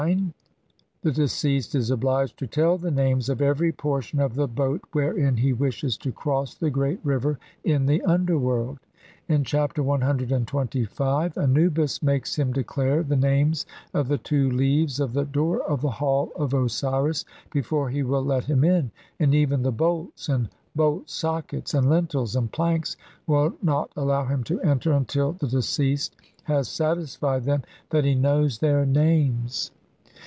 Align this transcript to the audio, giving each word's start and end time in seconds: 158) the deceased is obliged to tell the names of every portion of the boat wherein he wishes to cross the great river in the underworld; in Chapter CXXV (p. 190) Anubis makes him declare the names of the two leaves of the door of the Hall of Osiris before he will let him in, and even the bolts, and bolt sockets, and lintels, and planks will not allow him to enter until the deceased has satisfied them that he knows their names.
158) 0.01 0.35
the 1.03 1.11
deceased 1.11 1.75
is 1.75 1.91
obliged 1.91 2.35
to 2.35 2.47
tell 2.47 2.75
the 2.75 2.89
names 2.89 3.29
of 3.29 3.39
every 3.39 3.71
portion 3.71 4.19
of 4.19 4.33
the 4.33 4.47
boat 4.47 4.81
wherein 4.93 5.37
he 5.37 5.53
wishes 5.53 5.95
to 5.95 6.11
cross 6.11 6.55
the 6.55 6.71
great 6.71 6.99
river 7.03 7.37
in 7.63 7.85
the 7.85 8.01
underworld; 8.01 8.79
in 9.29 9.43
Chapter 9.43 9.83
CXXV 9.83 9.85
(p. 10.47 10.85
190) 10.89 11.39
Anubis 11.39 12.01
makes 12.01 12.35
him 12.35 12.51
declare 12.51 13.03
the 13.03 13.15
names 13.15 13.67
of 13.93 14.07
the 14.07 14.17
two 14.17 14.49
leaves 14.49 14.99
of 14.99 15.13
the 15.13 15.23
door 15.23 15.59
of 15.61 15.81
the 15.81 15.91
Hall 15.91 16.31
of 16.35 16.51
Osiris 16.55 17.23
before 17.53 17.91
he 17.91 18.01
will 18.01 18.25
let 18.25 18.45
him 18.45 18.63
in, 18.63 18.89
and 19.19 19.35
even 19.35 19.61
the 19.61 19.71
bolts, 19.71 20.27
and 20.29 20.49
bolt 20.75 21.11
sockets, 21.11 21.75
and 21.75 21.87
lintels, 21.91 22.35
and 22.35 22.51
planks 22.51 22.97
will 23.27 23.53
not 23.61 23.91
allow 23.95 24.25
him 24.25 24.43
to 24.45 24.59
enter 24.61 24.93
until 24.93 25.31
the 25.33 25.47
deceased 25.47 26.15
has 26.45 26.67
satisfied 26.67 27.43
them 27.43 27.61
that 27.91 28.03
he 28.03 28.15
knows 28.15 28.57
their 28.57 28.83
names. 28.83 29.69